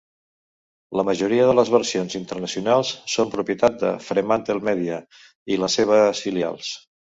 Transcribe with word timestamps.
La 0.99 1.03
majoria 1.09 1.43
de 1.49 1.53
les 1.57 1.69
versions 1.75 2.15
internacionals 2.21 2.95
són 3.17 3.31
propietat 3.37 3.79
de 3.85 3.93
FremantleMedia 4.09 4.99
i 5.57 5.63
les 5.67 5.81
seves 5.83 6.27
filials. 6.27 6.75